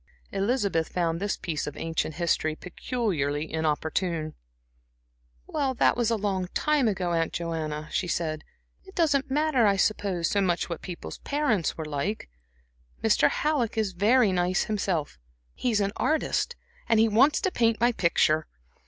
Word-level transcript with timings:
Elizabeth 0.31 0.89
found 0.89 1.19
this 1.19 1.37
piece 1.37 1.67
of 1.67 1.77
ancient 1.77 2.15
history 2.15 2.55
peculiarly 2.55 3.53
inopportune. 3.53 4.33
"Well, 5.45 5.75
that 5.75 5.95
was 5.95 6.09
a 6.09 6.15
long 6.15 6.47
time 6.55 6.87
ago, 6.87 7.11
Aunt 7.13 7.31
Joanna," 7.33 7.87
she 7.91 8.07
said. 8.07 8.43
"It 8.83 8.95
doesn't 8.95 9.29
matter, 9.29 9.67
I 9.67 9.75
suppose, 9.75 10.27
so 10.27 10.41
much 10.41 10.69
what 10.71 10.81
people's 10.81 11.19
parents 11.19 11.77
were 11.77 11.85
like. 11.85 12.31
Mr. 13.03 13.29
Halleck 13.29 13.77
is 13.77 13.93
very 13.93 14.31
nice 14.31 14.63
himself. 14.63 15.19
He 15.53 15.69
is 15.69 15.81
an 15.81 15.91
artist, 15.95 16.55
and 16.89 16.99
he 16.99 17.07
wants 17.07 17.39
to 17.41 17.51
paint 17.51 17.79
my 17.79 17.91
picture." 17.91 18.47